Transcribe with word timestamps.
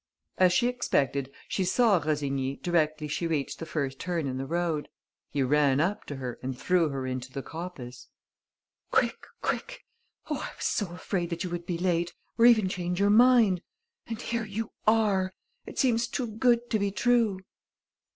As 0.39 0.51
she 0.51 0.67
expected, 0.67 1.31
she 1.47 1.63
saw 1.63 1.99
Rossigny 1.99 2.55
directly 2.63 3.07
she 3.07 3.27
reached 3.27 3.59
the 3.59 3.67
first 3.67 3.99
turn 3.99 4.25
in 4.25 4.39
the 4.39 4.47
road. 4.47 4.89
He 5.29 5.43
ran 5.43 5.79
up 5.79 6.05
to 6.05 6.15
her 6.15 6.39
and 6.41 6.57
drew 6.57 6.89
her 6.89 7.05
into 7.05 7.31
the 7.31 7.43
coppice! 7.43 8.07
"Quick, 8.89 9.27
quick! 9.43 9.85
Oh, 10.27 10.37
I 10.37 10.55
was 10.55 10.65
so 10.65 10.87
afraid 10.87 11.29
that 11.29 11.43
you 11.43 11.51
would 11.51 11.67
be 11.67 11.77
late... 11.77 12.15
or 12.35 12.47
even 12.47 12.67
change 12.67 12.99
your 12.99 13.11
mind! 13.11 13.61
And 14.07 14.19
here 14.19 14.43
you 14.43 14.71
are! 14.87 15.33
It 15.67 15.77
seems 15.77 16.07
too 16.07 16.25
good 16.25 16.67
to 16.71 16.79
be 16.79 16.89
true!" 16.89 17.41